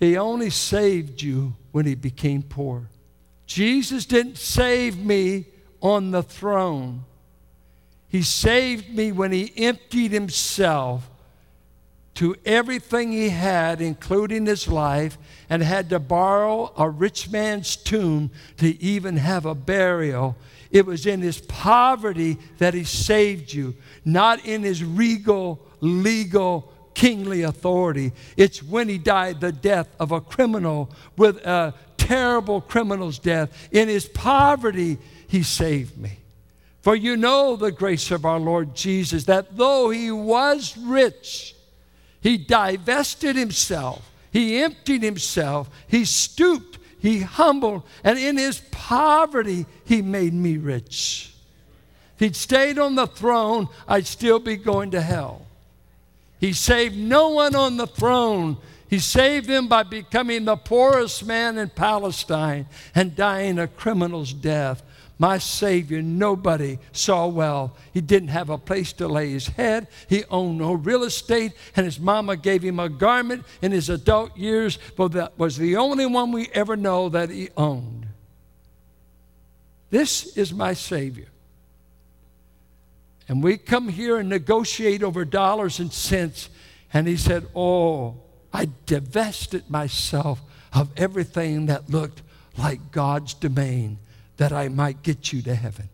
[0.00, 2.88] He only saved you when He became poor.
[3.46, 5.46] Jesus didn't save me
[5.80, 7.04] on the throne.
[8.08, 11.08] He saved me when He emptied Himself
[12.14, 18.30] to everything He had, including His life, and had to borrow a rich man's tomb
[18.58, 20.36] to even have a burial.
[20.70, 23.74] It was in His poverty that He saved you,
[24.04, 28.12] not in His regal, legal, kingly authority.
[28.36, 33.68] It's when He died the death of a criminal with a terrible criminal's death.
[33.72, 36.18] In His poverty, He saved me.
[36.84, 41.53] For you know the grace of our Lord Jesus, that though he was rich,
[42.24, 50.00] he divested himself, he emptied himself, he stooped, he humbled, and in his poverty, he
[50.00, 51.34] made me rich.
[52.14, 55.46] If he'd stayed on the throne, I'd still be going to hell.
[56.40, 58.56] He saved no one on the throne.
[58.88, 64.82] He saved them by becoming the poorest man in Palestine and dying a criminal's death
[65.24, 67.74] my Savior, nobody saw well.
[67.94, 69.86] He didn't have a place to lay his head.
[70.06, 74.36] He owned no real estate, and his mama gave him a garment in his adult
[74.36, 78.06] years, but that was the only one we ever know that he owned.
[79.88, 81.28] This is my Savior.
[83.26, 86.50] And we come here and negotiate over dollars and cents,
[86.92, 88.16] and he said, Oh,
[88.52, 90.42] I divested myself
[90.74, 92.20] of everything that looked
[92.58, 94.00] like God's domain
[94.36, 95.88] that I might get you to heaven.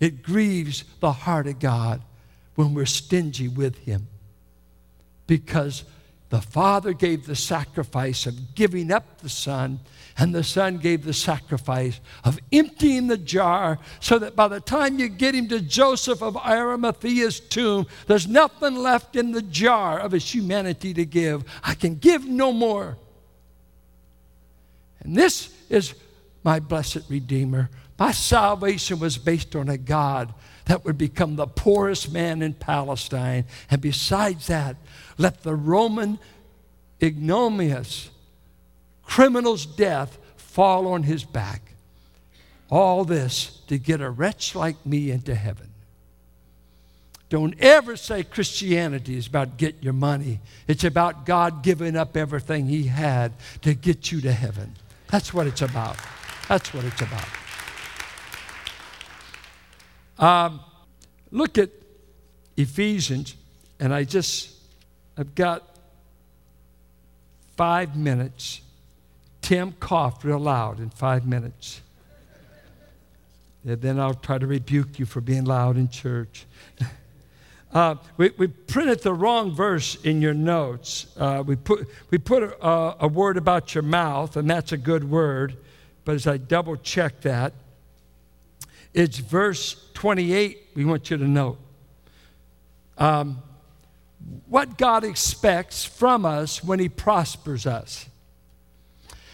[0.00, 2.02] It grieves the heart of God
[2.54, 4.08] when we're stingy with Him
[5.26, 5.84] because
[6.32, 9.80] the Father gave the sacrifice of giving up the Son,
[10.16, 14.98] and the Son gave the sacrifice of emptying the jar so that by the time
[14.98, 20.12] you get him to Joseph of Arimathea's tomb, there's nothing left in the jar of
[20.12, 21.44] his humanity to give.
[21.62, 22.96] I can give no more.
[25.00, 25.94] And this is
[26.42, 27.70] my blessed Redeemer.
[27.98, 30.34] My salvation was based on a God
[30.66, 33.44] that would become the poorest man in Palestine.
[33.70, 34.76] And besides that,
[35.18, 36.18] let the Roman
[37.02, 38.10] ignominious
[39.02, 41.74] criminal's death fall on his back.
[42.70, 45.68] All this to get a wretch like me into heaven.
[47.32, 50.40] Don't ever say Christianity is about get your money.
[50.68, 54.76] It's about God giving up everything He had to get you to heaven.
[55.08, 55.96] That's what it's about.
[56.52, 57.28] That's what it's about.
[60.18, 60.60] Um,
[61.30, 61.70] look at
[62.58, 63.36] Ephesians,
[63.80, 64.54] and I just
[65.16, 65.62] I've got
[67.56, 68.60] five minutes.
[69.40, 71.80] Tim coughed real loud in five minutes.
[73.64, 76.44] And then I'll try to rebuke you for being loud in church.
[77.74, 81.06] Uh, we, we printed the wrong verse in your notes.
[81.16, 85.10] Uh, we put, we put a, a, word about your mouth, and that's a good
[85.10, 85.56] word.
[86.04, 87.52] But as I double check that,
[88.94, 91.58] it's verse 28 we want you to note.
[92.98, 93.42] Um,
[94.48, 98.06] what God expects from us when He prospers us.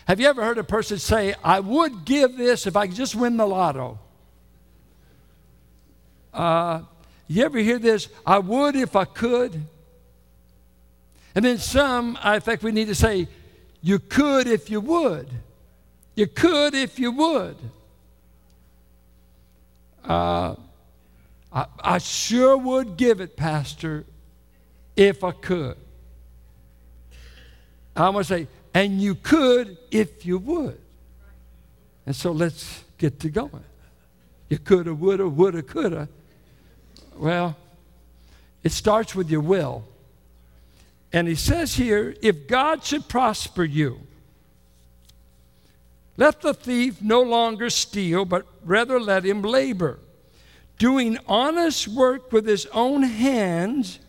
[0.07, 3.15] Have you ever heard a person say, I would give this if I could just
[3.15, 3.99] win the lotto?
[6.33, 6.81] Uh,
[7.27, 8.09] you ever hear this?
[8.25, 9.61] I would if I could.
[11.35, 13.29] And then some, I think we need to say,
[13.83, 15.29] you could if you would.
[16.19, 17.55] You could if you would.
[20.05, 20.57] Uh,
[21.53, 24.05] I, I sure would give it, Pastor,
[24.97, 25.77] if I could.
[27.95, 30.81] I'm going to say, and you could if you would.
[32.05, 33.63] And so let's get to going.
[34.49, 36.09] You coulda, woulda, woulda, coulda.
[37.17, 37.57] Well,
[38.65, 39.85] it starts with your will.
[41.13, 44.01] And he says here if God should prosper you,
[46.19, 50.01] let the thief no longer steal, but rather let him labor,
[50.77, 54.01] doing honest work with his own hands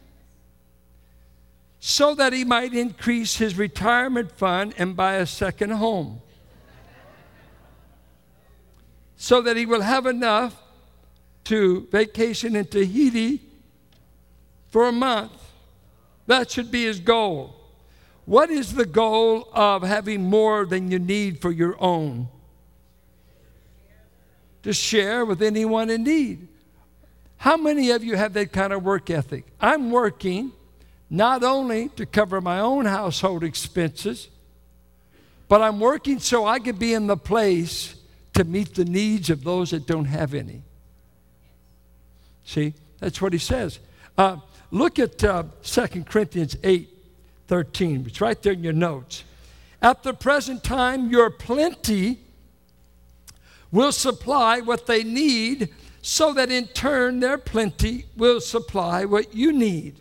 [1.80, 6.22] so that he might increase his retirement fund and buy a second home.
[9.22, 10.56] so that he will have enough
[11.44, 13.42] to vacation in Tahiti
[14.70, 15.34] for a month.
[16.26, 17.59] That should be his goal.
[18.30, 22.28] What is the goal of having more than you need for your own?
[24.62, 26.48] To share with anyone in need.
[27.38, 29.46] How many of you have that kind of work ethic?
[29.60, 30.52] I'm working
[31.10, 34.28] not only to cover my own household expenses,
[35.48, 37.96] but I'm working so I can be in the place
[38.36, 40.62] to meet the needs of those that don't have any.
[42.46, 43.80] See, that's what he says.
[44.16, 44.38] Uh,
[44.70, 46.98] look at uh, 2 Corinthians 8
[47.50, 48.06] 13.
[48.08, 49.24] It's right there in your notes.
[49.82, 52.20] At the present time, your plenty
[53.72, 55.70] will supply what they need,
[56.02, 60.00] so that in turn their plenty will supply what you need.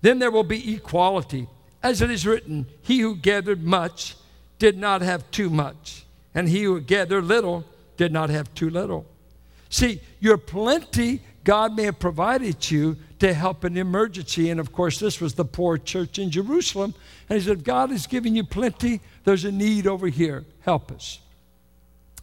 [0.00, 1.48] Then there will be equality.
[1.82, 4.16] As it is written, He who gathered much
[4.58, 7.64] did not have too much, and he who gathered little
[7.96, 9.04] did not have too little.
[9.68, 14.50] See, your plenty God may have provided you to help an emergency.
[14.50, 16.92] And of course, this was the poor church in Jerusalem.
[17.30, 19.00] And he said, God is giving you plenty.
[19.22, 20.44] There's a need over here.
[20.62, 21.20] Help us.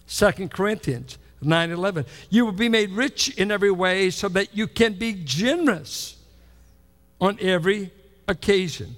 [0.06, 2.06] Second Corinthians 9 11.
[2.30, 6.18] You will be made rich in every way so that you can be generous
[7.22, 7.92] on every
[8.28, 8.98] occasion.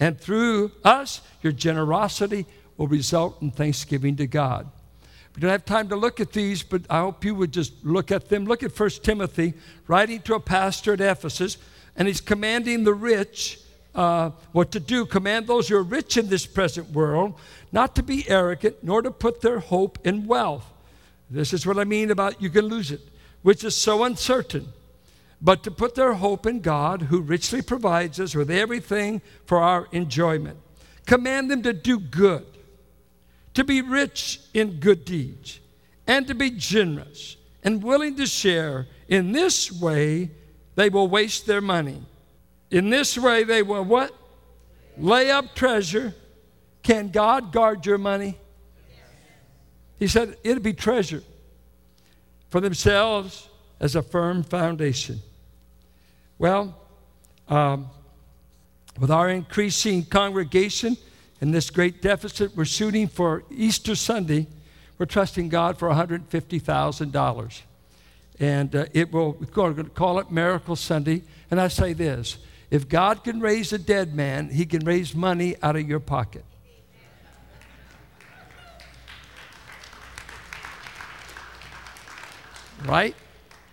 [0.00, 2.46] And through us, your generosity
[2.78, 4.70] will result in thanksgiving to God.
[5.36, 8.10] We don't have time to look at these, but I hope you would just look
[8.10, 8.46] at them.
[8.46, 9.54] Look at 1 Timothy,
[9.86, 11.58] writing to a pastor at Ephesus,
[11.94, 13.60] and he's commanding the rich
[13.94, 15.06] uh, what to do.
[15.06, 17.34] Command those who are rich in this present world
[17.70, 20.66] not to be arrogant, nor to put their hope in wealth.
[21.30, 23.00] This is what I mean about you can lose it,
[23.42, 24.72] which is so uncertain
[25.40, 29.86] but to put their hope in God, who richly provides us with everything for our
[29.92, 30.58] enjoyment.
[31.04, 32.46] Command them to do good,
[33.56, 35.60] to be rich in good deeds,
[36.06, 38.86] and to be generous and willing to share.
[39.08, 40.30] In this way,
[40.74, 42.02] they will waste their money.
[42.70, 44.14] In this way, they will what?
[44.98, 46.14] Lay up treasure.
[46.82, 48.36] Can God guard your money?
[49.98, 51.22] He said it'll be treasure
[52.50, 53.48] for themselves
[53.80, 55.20] as a firm foundation.
[56.38, 56.76] Well,
[57.48, 57.88] um,
[58.98, 60.96] With our increasing congregation
[61.40, 64.46] and this great deficit, we're shooting for Easter Sunday.
[64.98, 67.60] We're trusting God for $150,000.
[68.38, 71.22] And uh, it will, we're going to call it Miracle Sunday.
[71.50, 72.38] And I say this
[72.70, 76.44] if God can raise a dead man, he can raise money out of your pocket.
[82.84, 83.14] Right?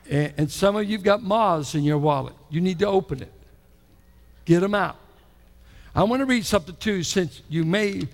[0.09, 2.35] And, and some of you've got moths in your wallet.
[2.49, 3.31] You need to open it.
[4.45, 4.97] Get them out.
[5.95, 8.07] I want to read something too, since you may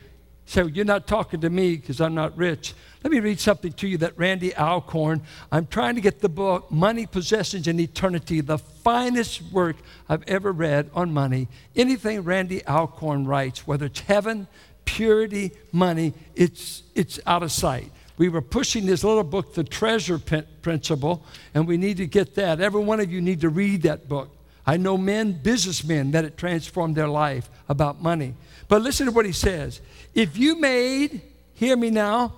[0.50, 2.74] say, well, You're not talking to me because I'm not rich.
[3.04, 5.22] Let me read something to you that Randy Alcorn,
[5.52, 9.78] I'm trying to get the book, Money, Possessions, and Eternity, the finest work
[10.10, 11.48] I've ever read on money.
[11.76, 14.48] Anything Randy Alcorn writes, whether it's heaven,
[14.86, 17.92] purity, money, it's, it's out of sight.
[18.18, 21.24] We were pushing this little book, The Treasure Principle,
[21.54, 22.60] and we need to get that.
[22.60, 24.36] Every one of you need to read that book.
[24.70, 28.36] I know men, businessmen, that it transformed their life about money.
[28.68, 29.82] But listen to what he says.
[30.14, 31.22] If you made,
[31.56, 32.34] hear me now,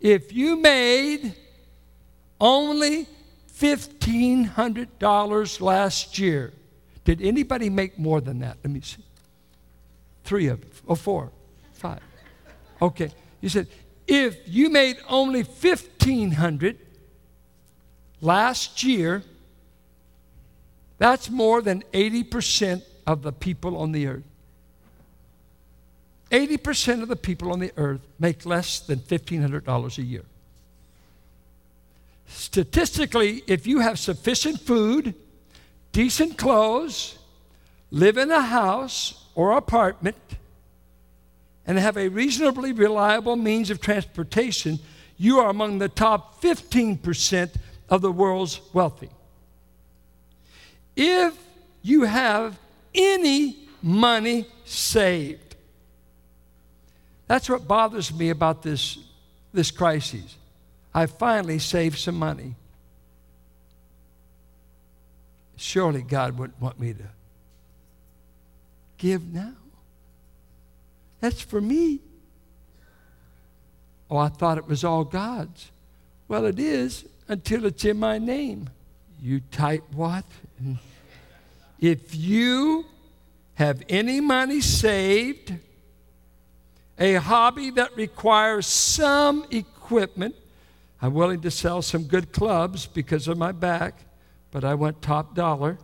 [0.00, 1.34] if you made
[2.40, 3.08] only
[3.58, 6.52] $1,500 last year,
[7.04, 8.58] did anybody make more than that?
[8.62, 9.02] Let me see.
[10.22, 11.32] Three of them, or four,
[11.72, 11.98] five.
[12.80, 13.10] Okay.
[13.40, 13.66] He said,
[14.06, 16.78] if you made only 1500
[18.20, 19.24] last year,
[21.04, 24.22] that's more than 80% of the people on the earth.
[26.30, 30.24] 80% of the people on the earth make less than $1,500 a year.
[32.26, 35.14] Statistically, if you have sufficient food,
[35.92, 37.18] decent clothes,
[37.90, 40.16] live in a house or apartment,
[41.66, 44.78] and have a reasonably reliable means of transportation,
[45.18, 47.50] you are among the top 15%
[47.90, 49.10] of the world's wealthy.
[50.96, 51.36] If
[51.82, 52.58] you have
[52.94, 55.56] any money saved,
[57.26, 58.98] that's what bothers me about this,
[59.52, 60.36] this crisis.
[60.92, 62.54] I finally saved some money.
[65.56, 67.04] Surely God wouldn't want me to
[68.98, 69.54] give now.
[71.20, 72.00] That's for me.
[74.10, 75.70] Oh, I thought it was all God's.
[76.28, 78.68] Well, it is until it's in my name.
[79.20, 80.24] You type what?
[81.80, 82.86] If you
[83.54, 85.54] have any money saved,
[86.98, 90.34] a hobby that requires some equipment,
[91.02, 94.00] I'm willing to sell some good clubs because of my back,
[94.50, 95.78] but I want top dollar.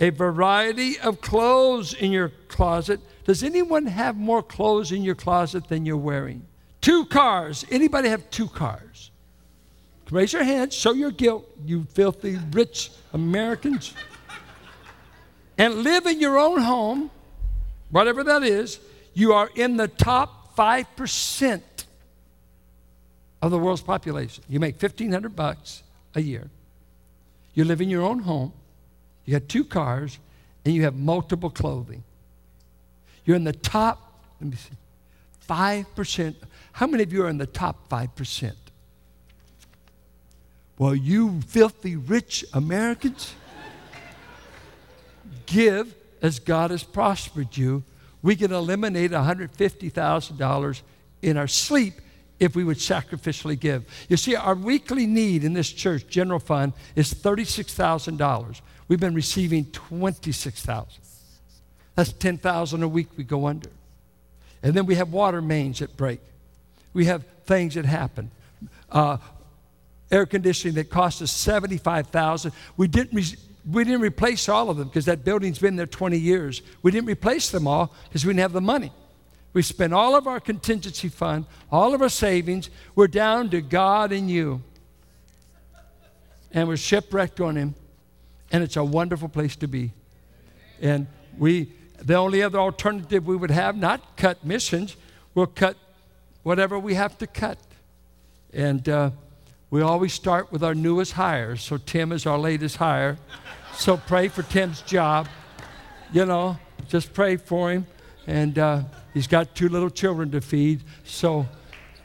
[0.00, 5.68] A variety of clothes in your closet does anyone have more clothes in your closet
[5.68, 6.44] than you're wearing?
[6.80, 7.64] Two cars.
[7.70, 9.11] Anybody have two cars?
[10.12, 13.94] Raise your hand, show your guilt, you filthy rich Americans.
[15.56, 17.10] and live in your own home,
[17.90, 18.78] whatever that is,
[19.14, 21.62] you are in the top 5%
[23.40, 24.44] of the world's population.
[24.50, 25.82] You make 1500 bucks
[26.14, 26.50] a year.
[27.54, 28.52] You live in your own home.
[29.24, 30.18] You have two cars
[30.66, 32.04] and you have multiple clothing.
[33.24, 34.76] You're in the top, let me see,
[35.48, 36.34] 5%.
[36.72, 38.52] How many of you are in the top 5%?
[40.82, 43.36] Well, you filthy rich Americans,
[45.46, 47.84] give as God has prospered you.
[48.20, 50.82] We can eliminate $150,000
[51.22, 51.94] in our sleep
[52.40, 53.84] if we would sacrificially give.
[54.08, 58.60] You see, our weekly need in this church, general fund, is $36,000.
[58.88, 61.00] We've been receiving 26,000.
[61.94, 63.70] That's 10,000 a week we go under.
[64.64, 66.18] And then we have water mains that break.
[66.92, 68.32] We have things that happen.
[68.90, 69.18] Uh,
[70.12, 72.52] air conditioning that cost us 75,000.
[72.76, 73.36] We didn't re-
[73.70, 76.62] we didn't replace all of them because that building's been there 20 years.
[76.82, 78.92] We didn't replace them all because we didn't have the money.
[79.52, 82.70] We spent all of our contingency fund, all of our savings.
[82.94, 84.62] We're down to God and you.
[86.50, 87.74] And we're shipwrecked on Him.
[88.50, 89.92] And it's a wonderful place to be.
[90.80, 91.06] And
[91.38, 94.96] we the only other alternative we would have, not cut missions,
[95.34, 95.76] we'll cut
[96.42, 97.58] whatever we have to cut.
[98.52, 99.10] And uh,
[99.72, 101.62] we always start with our newest hires.
[101.62, 103.16] So Tim is our latest hire.
[103.72, 105.28] so pray for Tim's job.
[106.12, 106.58] You know,
[106.88, 107.86] just pray for him.
[108.26, 108.82] And uh,
[109.14, 110.82] he's got two little children to feed.
[111.04, 111.48] So,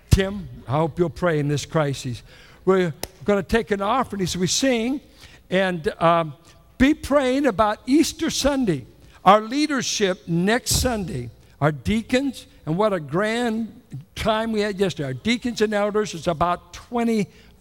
[0.09, 2.23] Tim, I hope you'll pray in this crisis.
[2.63, 2.93] We're
[3.25, 5.01] going to take an offering as we sing
[5.49, 6.35] and um,
[6.77, 8.85] be praying about Easter Sunday.
[9.25, 13.81] Our leadership next Sunday, our deacons, and what a grand
[14.15, 15.07] time we had yesterday.
[15.07, 16.73] Our deacons and elders, it's about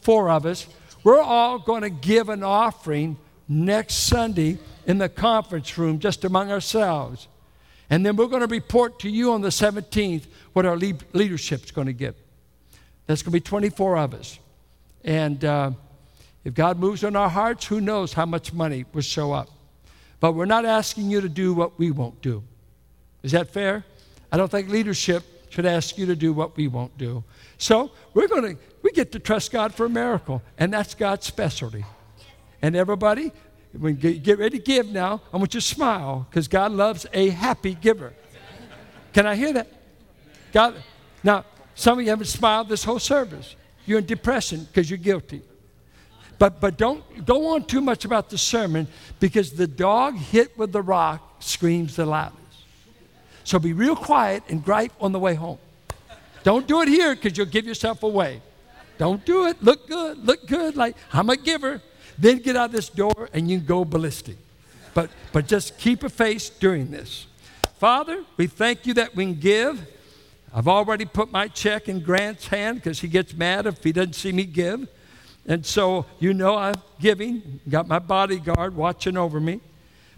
[0.07, 0.69] 24 of us.
[1.03, 3.17] We're all going to give an offering
[3.49, 7.27] next Sunday in the conference room just among ourselves.
[7.91, 11.73] And then we're going to report to you on the 17th what our leadership leadership's
[11.73, 12.15] going to give.
[13.07, 14.39] That's going to be 24 of us.
[15.03, 15.73] And uh,
[16.45, 19.51] if God moves on our hearts, who knows how much money will show up.
[20.21, 22.45] But we're not asking you to do what we won't do.
[23.25, 23.85] Is that fair?
[24.31, 25.25] I don't think leadership
[25.57, 27.25] should ask you to do what we won't do.
[27.57, 31.25] So we're going to, we get to trust God for a miracle, and that's God's
[31.25, 31.83] specialty.
[32.61, 33.33] And everybody,
[33.73, 37.07] when you get ready to give now, I want you to smile because God loves
[37.15, 38.13] a happy giver.
[39.15, 39.69] Can I hear that?
[40.53, 40.75] God,
[41.25, 43.57] now, some of you haven't smiled this whole service.
[43.87, 45.41] You're in depression because you're guilty.
[46.39, 48.89] But, but don't go on too much about the sermon
[49.21, 52.46] because the dog hit with the rock screams the loudest.
[53.47, 55.59] So be real quiet and gripe on the way home.
[56.43, 58.43] Don't do it here because you'll give yourself away.
[58.99, 59.63] Don't do it.
[59.63, 60.27] Look good.
[60.27, 60.75] Look good.
[60.77, 61.81] Like I'm a giver.
[62.19, 64.37] Then get out this door and you go ballistic.
[64.95, 67.29] But, but just keep a face during this.
[67.79, 69.87] Father, we thank you that we can give.
[70.53, 74.15] I've already put my check in Grant's hand because he gets mad if he doesn't
[74.15, 74.89] see me give.
[75.47, 79.61] And so you know I'm giving, got my bodyguard watching over me.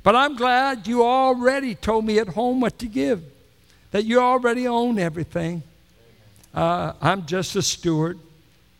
[0.09, 3.23] But I'm glad you already told me at home what to give,
[3.91, 5.63] that you already own everything.
[6.55, 8.19] Uh, I'm just a steward.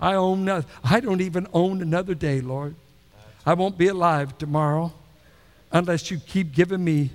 [0.01, 0.71] I own nothing.
[0.83, 2.77] I don't even own another day, Lord.
[3.45, 4.91] I won't be alive tomorrow
[5.71, 7.11] unless you keep giving me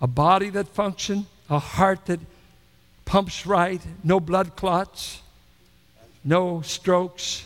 [0.00, 2.20] a body that functions, a heart that
[3.04, 5.20] pumps right, no blood clots,
[6.24, 7.44] no strokes,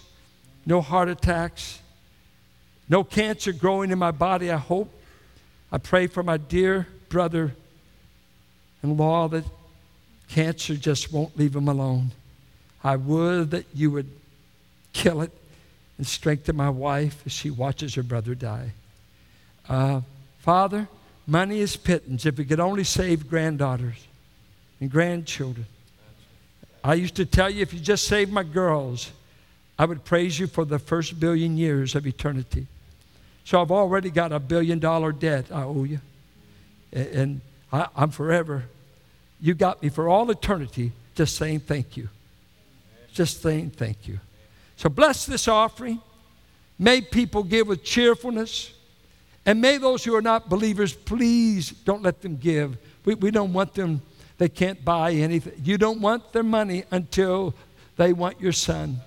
[0.65, 1.81] no heart attacks,
[2.89, 4.99] no cancer growing in my body, I hope.
[5.73, 7.55] I pray for my dear brother
[8.83, 9.45] in law that
[10.29, 12.13] cancer just won't leave him alone.
[12.83, 14.11] I would that you would
[14.93, 15.33] kill it
[15.99, 18.73] and strengthen my wife as she watches her brother die.
[19.69, 20.01] Uh,
[20.39, 20.89] Father,
[21.27, 24.07] money is pittance if we could only save granddaughters
[24.81, 25.67] and grandchildren.
[26.83, 29.13] I used to tell you if you just save my girls,
[29.79, 32.67] I would praise you for the first billion years of eternity.
[33.51, 35.99] So I've already got a billion dollar debt I owe you.
[36.93, 37.41] And
[37.73, 38.67] I, am forever.
[39.41, 42.09] You got me for all eternity just saying thank you.
[43.13, 44.21] Just saying thank you.
[44.77, 46.01] So bless this offering.
[46.79, 48.73] May people give with cheerfulness.
[49.45, 52.77] And may those who are not believers, please don't let them give.
[53.05, 54.01] We, we don't want them,
[54.39, 55.55] they can't buy anything.
[55.65, 57.57] You don't want their money until
[57.97, 59.01] they want your son.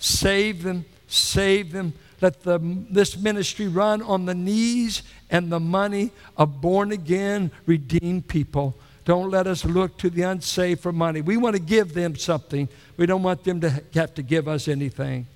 [0.00, 2.58] Save them, save them let the,
[2.90, 8.76] this ministry run on the knees and the money of born again, redeemed people.
[9.04, 11.20] Don't let us look to the unsaved for money.
[11.20, 12.68] We want to give them something.
[12.96, 15.26] We don't want them to have to give us anything.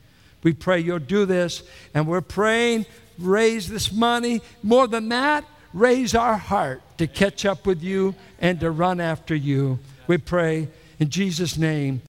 [0.42, 1.62] We pray you'll do this,
[1.94, 2.86] and we're praying,
[3.18, 4.42] raise this money.
[4.62, 9.34] More than that, raise our heart to catch up with you and to run after
[9.34, 9.78] you.
[10.06, 10.68] We pray
[10.98, 12.00] in Jesus' name.